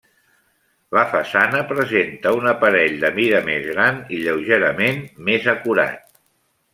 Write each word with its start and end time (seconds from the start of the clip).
La 0.97 1.01
façana 1.09 1.59
presenta 1.73 2.31
un 2.39 2.49
aparell 2.53 2.97
de 3.05 3.11
mida 3.19 3.41
més 3.49 3.67
gran 3.73 4.01
i 4.17 4.23
lleugerament 4.23 5.05
més 5.29 5.47
acurat. 5.55 6.09